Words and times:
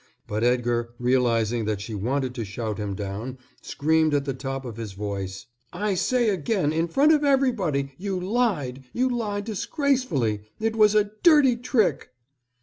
But 0.25 0.43
Edgar, 0.43 0.95
realizing 0.97 1.65
that 1.65 1.79
she 1.79 1.93
wanted 1.93 2.33
to 2.33 2.43
shout 2.43 2.79
him 2.79 2.95
down, 2.95 3.37
screamed 3.61 4.15
at 4.15 4.25
the 4.25 4.33
top 4.33 4.65
of 4.65 4.77
his 4.77 4.93
voice: 4.93 5.45
"I 5.71 5.93
say 5.93 6.29
again, 6.29 6.73
in 6.73 6.87
front 6.87 7.11
of 7.11 7.23
everybody, 7.23 7.93
you 7.99 8.19
lied, 8.19 8.83
you 8.93 9.07
lied 9.07 9.45
disgracefully. 9.45 10.41
It 10.59 10.75
was 10.75 10.95
a 10.95 11.11
dirty 11.21 11.55
trick." 11.55 12.09